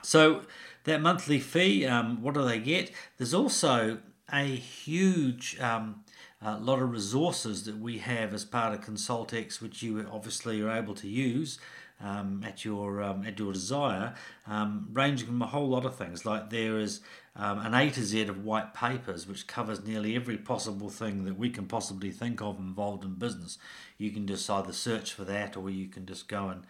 [0.02, 0.42] so
[0.84, 2.90] that monthly fee, um, what do they get?
[3.16, 3.98] There's also
[4.32, 6.02] a huge um,
[6.44, 10.70] uh, lot of resources that we have as part of ConsultX, which you obviously are
[10.70, 11.58] able to use
[12.02, 14.14] um, at your um, at your desire,
[14.46, 16.26] um, ranging from a whole lot of things.
[16.26, 17.00] Like there is
[17.36, 21.38] um, an A to Z of white papers, which covers nearly every possible thing that
[21.38, 23.58] we can possibly think of involved in business.
[23.98, 26.64] You can just either search for that, or you can just go and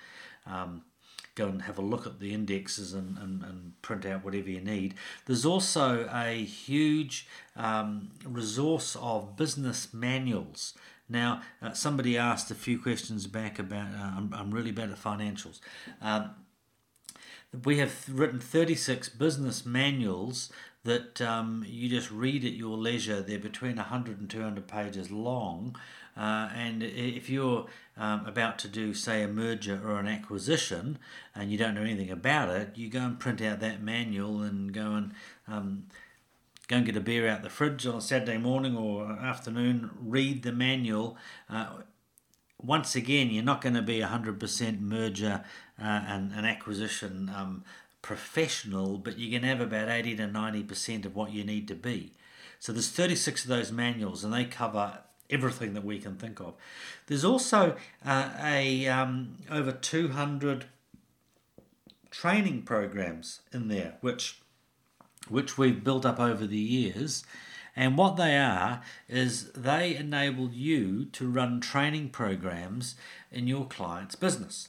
[0.46, 0.82] um,
[1.34, 4.60] go and have a look at the indexes and, and, and print out whatever you
[4.60, 4.94] need.
[5.26, 10.74] There's also a huge um, resource of business manuals.
[11.08, 15.02] Now, uh, somebody asked a few questions back about uh, I'm, I'm really bad at
[15.02, 15.60] financials.
[16.00, 16.30] Um,
[17.64, 20.50] we have written 36 business manuals
[20.84, 23.20] that um, you just read at your leisure.
[23.20, 25.76] They're between 100 and 200 pages long.
[26.16, 30.98] Uh, and if you're um, about to do, say, a merger or an acquisition
[31.34, 34.72] and you don't know anything about it, you go and print out that manual and
[34.72, 35.12] go and
[35.48, 35.84] um,
[36.68, 40.42] go and get a beer out the fridge on a Saturday morning or afternoon, read
[40.42, 41.16] the manual.
[41.48, 41.66] Uh,
[42.62, 45.44] once again, you're not going to be 100% merger
[45.80, 47.64] uh, and an acquisition um,
[48.02, 52.12] professional, but you can have about 80 to 90% of what you need to be.
[52.58, 55.00] So there's 36 of those manuals, and they cover
[55.32, 56.54] everything that we can think of.
[57.06, 60.66] There's also uh, a um, over 200
[62.10, 64.38] training programs in there, which
[65.28, 67.24] which we've built up over the years.
[67.74, 72.96] And what they are is they enable you to run training programs
[73.30, 74.68] in your client's business.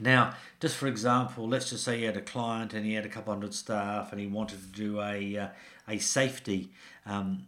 [0.00, 3.08] Now, just for example, let's just say you had a client and he had a
[3.08, 5.48] couple hundred staff and he wanted to do a uh,
[5.88, 6.70] a safety
[7.08, 7.46] um,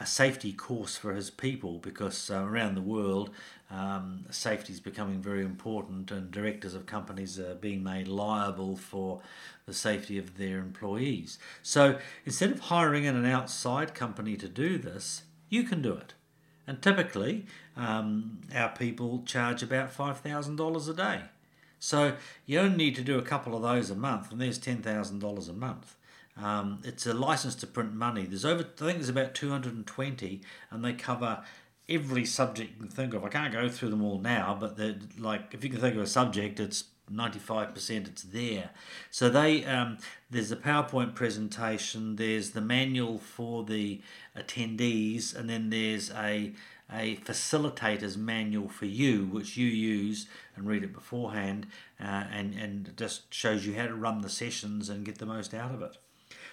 [0.00, 3.30] a safety course for his people because uh, around the world
[3.70, 9.20] um, safety is becoming very important and directors of companies are being made liable for
[9.66, 11.38] the safety of their employees.
[11.62, 16.14] So instead of hiring in an outside company to do this, you can do it.
[16.66, 17.46] And typically,
[17.76, 21.20] um, our people charge about $5,000 a day.
[21.78, 22.14] So
[22.46, 25.52] you only need to do a couple of those a month, and there's $10,000 a
[25.52, 25.96] month.
[26.36, 28.24] Um, it's a license to print money.
[28.24, 31.42] There's over, I think there's about 220, and they cover
[31.88, 33.24] every subject you can think of.
[33.24, 34.78] I can't go through them all now, but
[35.18, 38.70] like if you can think of a subject, it's 95% it's there.
[39.10, 39.98] So they um,
[40.30, 44.00] there's a PowerPoint presentation, there's the manual for the
[44.36, 46.52] attendees, and then there's a
[46.94, 51.66] a facilitator's manual for you, which you use and read it beforehand,
[52.00, 55.52] uh, and and just shows you how to run the sessions and get the most
[55.52, 55.96] out of it.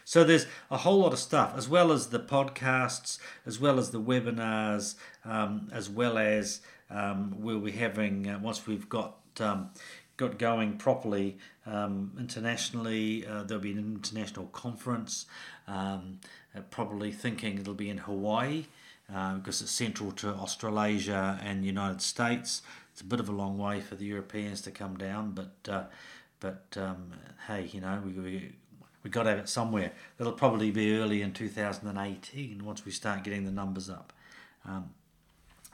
[0.09, 3.91] So there's a whole lot of stuff, as well as the podcasts, as well as
[3.91, 9.69] the webinars, um, as well as um, we'll be having uh, once we've got um,
[10.17, 11.37] got going properly
[11.67, 13.23] um, internationally.
[13.23, 15.27] Uh, there'll be an international conference.
[15.67, 16.21] Um,
[16.57, 18.65] uh, probably thinking it'll be in Hawaii
[19.13, 22.63] uh, because it's central to Australasia and United States.
[22.93, 25.83] It's a bit of a long way for the Europeans to come down, but uh,
[26.39, 27.13] but um,
[27.45, 28.51] hey, you know we, we
[29.03, 29.91] we got to have it somewhere.
[30.17, 34.13] That'll probably be early in 2018 once we start getting the numbers up.
[34.65, 34.91] Um,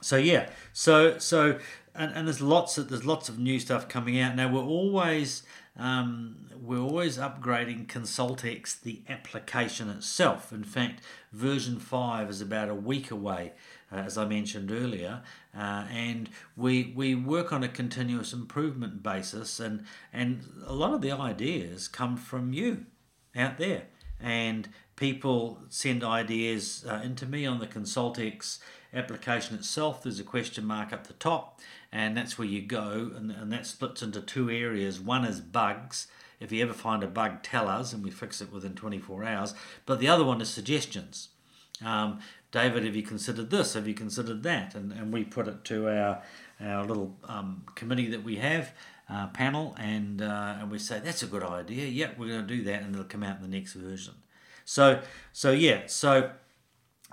[0.01, 1.57] so yeah, so so
[1.95, 4.51] and, and there's lots of there's lots of new stuff coming out now.
[4.51, 5.43] We're always
[5.77, 10.53] um, we're always upgrading ConsultX, the application itself.
[10.53, 11.01] In fact,
[11.33, 13.53] version five is about a week away,
[13.91, 15.21] uh, as I mentioned earlier,
[15.57, 21.01] uh, and we we work on a continuous improvement basis, and and a lot of
[21.01, 22.85] the ideas come from you
[23.35, 23.83] out there,
[24.19, 28.59] and people send ideas uh, into me on the ConsultX
[28.93, 30.03] application itself.
[30.03, 31.59] There's a question mark up the top,
[31.91, 34.99] and that's where you go, and, and that splits into two areas.
[34.99, 36.07] One is bugs.
[36.39, 39.53] If you ever find a bug, tell us, and we fix it within 24 hours.
[39.85, 41.29] But the other one is suggestions.
[41.83, 42.19] Um,
[42.51, 43.73] David, have you considered this?
[43.73, 44.75] Have you considered that?
[44.75, 46.21] And, and we put it to our,
[46.61, 48.71] our little um, committee that we have,
[49.09, 51.85] uh, panel, and, uh, and we say, that's a good idea.
[51.85, 54.15] Yep, we're going to do that, and it'll come out in the next version.
[54.65, 55.01] So,
[55.31, 56.31] so yeah, so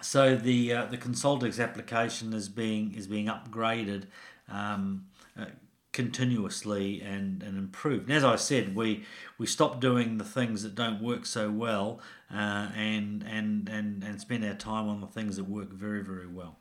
[0.01, 4.05] so the uh, the ConsultX application is being is being upgraded
[4.49, 5.07] um,
[5.39, 5.47] uh,
[5.93, 8.09] continuously and, and improved.
[8.09, 9.05] And as I said, we
[9.39, 12.01] we stop doing the things that don't work so well
[12.33, 16.27] uh, and and and and spend our time on the things that work very very
[16.27, 16.59] well.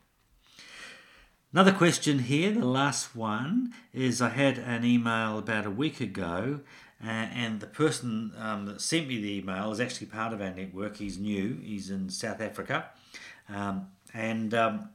[1.54, 6.60] Another question here, the last one, is I had an email about a week ago,
[7.04, 10.50] uh, and the person um, that sent me the email is actually part of our
[10.50, 10.96] network.
[10.96, 12.86] He's new, he's in South Africa,
[13.50, 14.88] um, and um,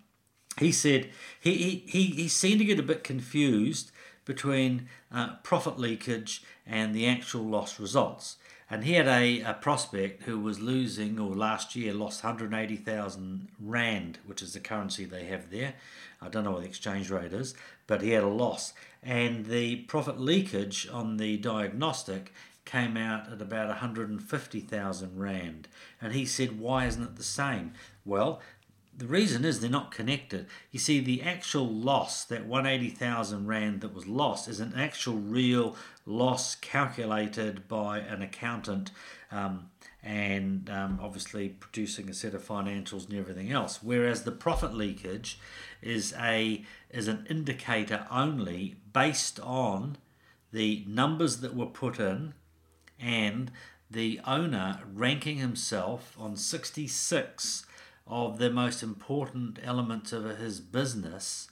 [0.57, 3.91] he said he, he, he seemed to get a bit confused
[4.25, 8.37] between uh, profit leakage and the actual loss results.
[8.69, 14.19] And he had a, a prospect who was losing, or last year lost 180,000 Rand,
[14.25, 15.75] which is the currency they have there.
[16.21, 17.53] I don't know what the exchange rate is,
[17.85, 18.73] but he had a loss.
[19.03, 22.33] And the profit leakage on the diagnostic
[22.65, 25.67] came out at about 150,000 Rand.
[26.01, 27.73] And he said, Why isn't it the same?
[28.05, 28.41] Well,
[28.97, 30.47] the reason is they're not connected.
[30.71, 35.75] You see, the actual loss, that 180,000 Rand that was lost, is an actual real
[36.05, 38.89] loss calculated by an accountant
[39.31, 39.69] um,
[40.01, 43.83] and um, obviously producing a set of financials and everything else.
[43.83, 45.39] Whereas the profit leakage
[45.81, 49.97] is a is an indicator only based on
[50.51, 52.33] the numbers that were put in
[52.99, 53.51] and
[53.89, 57.65] the owner ranking himself on 66
[58.05, 61.49] of the most important elements of his business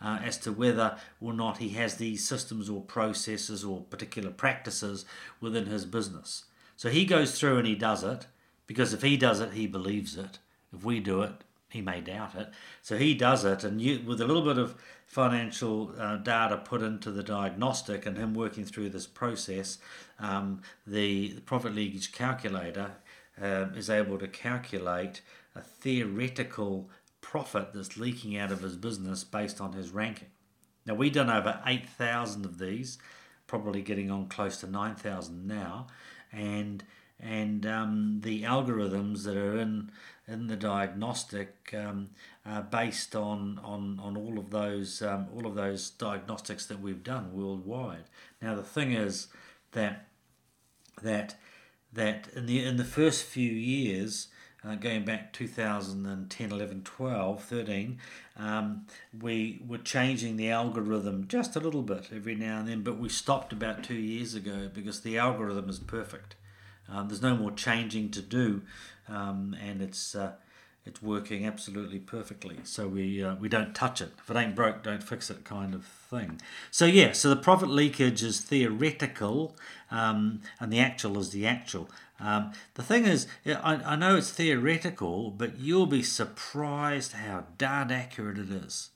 [0.00, 5.04] uh, as to whether or not he has these systems or processes or particular practices
[5.40, 6.44] within his business.
[6.76, 8.26] So he goes through and he does it
[8.66, 10.38] because if he does it, he believes it.
[10.72, 12.50] If we do it, he may doubt it.
[12.82, 14.74] So he does it, and you, with a little bit of
[15.06, 19.78] financial uh, data put into the diagnostic and him working through this process,
[20.18, 22.92] um, the, the profit leakage calculator
[23.40, 25.22] uh, is able to calculate
[25.54, 30.28] a theoretical profit that's leaking out of his business based on his ranking.
[30.84, 32.98] Now, we've done over 8,000 of these,
[33.46, 35.86] probably getting on close to 9,000 now,
[36.32, 36.84] and
[37.22, 39.92] and um, the algorithms that are in
[40.32, 42.10] in the diagnostic um,
[42.44, 47.04] are based on, on, on all of those um, all of those diagnostics that we've
[47.04, 48.04] done worldwide.
[48.40, 49.28] Now the thing is
[49.72, 50.08] that
[51.02, 51.36] that
[51.92, 54.28] that in the in the first few years
[54.64, 57.98] uh, going back 2010, 11, 12, 13,
[58.36, 58.86] um,
[59.20, 63.08] we were changing the algorithm just a little bit every now and then, but we
[63.08, 66.36] stopped about two years ago because the algorithm is perfect.
[66.88, 68.62] Um, there's no more changing to do,
[69.12, 70.32] um, and it's uh,
[70.84, 72.56] it's working absolutely perfectly.
[72.64, 74.12] So we uh, we don't touch it.
[74.18, 76.40] If it ain't broke, don't fix it, kind of thing.
[76.70, 79.56] So yeah, so the profit leakage is theoretical,
[79.90, 81.88] um, and the actual is the actual.
[82.18, 87.90] Um, the thing is, I, I know it's theoretical, but you'll be surprised how darn
[87.90, 88.90] accurate it is.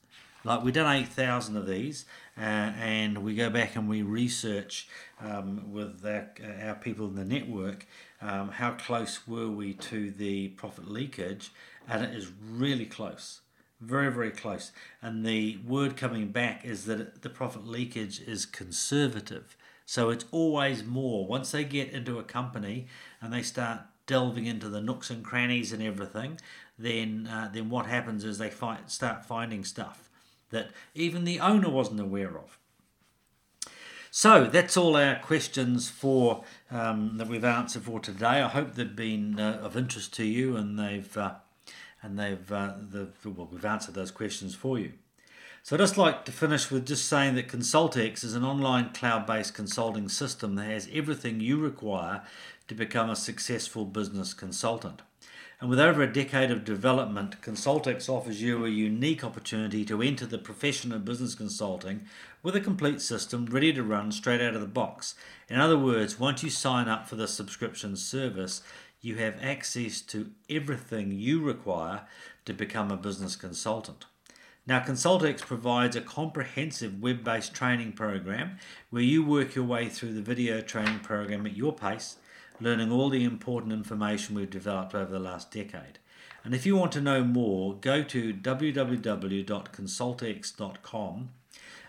[0.44, 2.04] Like we've done eight thousand of these,
[2.38, 4.88] uh, and we go back and we research
[5.20, 6.28] um, with our,
[6.62, 7.86] our, people in the network
[8.20, 11.50] um, how close were we to the profit leakage,
[11.88, 13.40] and it is really close,
[13.80, 14.72] very very close.
[15.02, 20.84] And the word coming back is that the profit leakage is conservative, so it's always
[20.84, 21.26] more.
[21.26, 22.86] Once they get into a company
[23.20, 26.38] and they start delving into the nooks and crannies and everything,
[26.78, 30.10] then uh, then what happens is they find, start finding stuff
[30.50, 32.58] that even the owner wasn't aware of.
[34.16, 38.40] So that's all our questions for um, that we've answered for today.
[38.40, 41.34] I hope they've been uh, of interest to you, and they've uh,
[42.00, 42.72] and they've uh,
[43.26, 44.94] well, we've answered those questions for you.
[45.62, 49.52] So I'd just like to finish with just saying that ConsultX is an online cloud-based
[49.52, 52.22] consulting system that has everything you require
[52.68, 55.02] to become a successful business consultant.
[55.58, 60.26] And with over a decade of development, ConsultX offers you a unique opportunity to enter
[60.26, 62.06] the profession of business consulting
[62.46, 65.16] with a complete system ready to run straight out of the box.
[65.48, 68.62] In other words, once you sign up for the subscription service,
[69.00, 72.02] you have access to everything you require
[72.44, 74.04] to become a business consultant.
[74.64, 78.58] Now, ConsultX provides a comprehensive web based training program
[78.90, 82.18] where you work your way through the video training program at your pace
[82.60, 85.98] learning all the important information we've developed over the last decade.
[86.44, 91.30] And if you want to know more, go to www.consultx.com.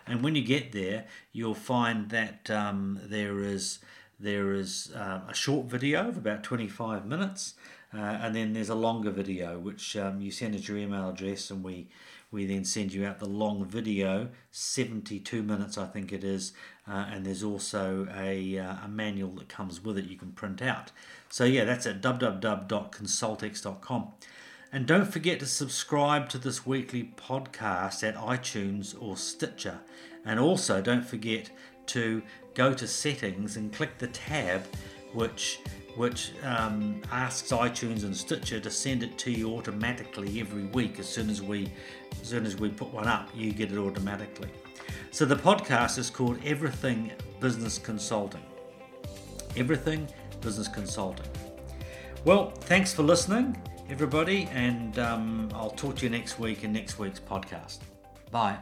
[0.08, 3.78] And when you get there, you'll find that um, there is
[4.20, 7.54] there is um, a short video of about 25 minutes,
[7.94, 11.50] uh, and then there's a longer video which um, you send us your email address,
[11.50, 11.88] and we
[12.30, 16.52] we then send you out the long video, 72 minutes, I think it is,
[16.86, 20.60] uh, and there's also a, uh, a manual that comes with it you can print
[20.60, 20.92] out.
[21.30, 24.12] So, yeah, that's at www.consultx.com.
[24.70, 29.80] And don't forget to subscribe to this weekly podcast at iTunes or Stitcher.
[30.26, 31.50] And also, don't forget
[31.86, 34.62] to go to settings and click the tab
[35.14, 35.60] which
[35.96, 41.00] which um, asks iTunes and Stitcher to send it to you automatically every week.
[41.00, 41.72] As soon as we,
[42.22, 44.48] as soon as we put one up, you get it automatically.
[45.10, 47.10] So the podcast is called Everything
[47.40, 48.44] Business Consulting.
[49.56, 50.06] Everything
[50.40, 51.26] Business Consulting.
[52.24, 53.60] Well, thanks for listening,
[53.90, 57.78] everybody, and um, I'll talk to you next week in next week's podcast.
[58.30, 58.58] Bye.